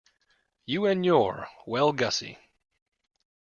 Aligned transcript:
You 0.65 0.87
and 0.87 1.05
your 1.05 1.47
'Well, 1.67 1.91
Gussie'! 1.93 2.39